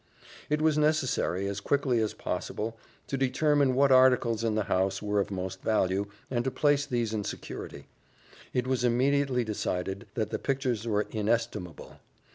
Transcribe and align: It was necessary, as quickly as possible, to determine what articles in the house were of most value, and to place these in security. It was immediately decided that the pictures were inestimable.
It 0.49 0.63
was 0.63 0.79
necessary, 0.79 1.45
as 1.47 1.59
quickly 1.59 1.99
as 1.99 2.15
possible, 2.15 2.75
to 3.05 3.17
determine 3.17 3.75
what 3.75 3.91
articles 3.91 4.43
in 4.43 4.55
the 4.55 4.63
house 4.63 4.99
were 4.99 5.19
of 5.19 5.29
most 5.29 5.61
value, 5.61 6.07
and 6.31 6.43
to 6.43 6.49
place 6.49 6.87
these 6.87 7.13
in 7.13 7.23
security. 7.23 7.85
It 8.51 8.65
was 8.65 8.83
immediately 8.83 9.43
decided 9.43 10.07
that 10.15 10.31
the 10.31 10.39
pictures 10.39 10.87
were 10.87 11.05
inestimable. 11.11 11.99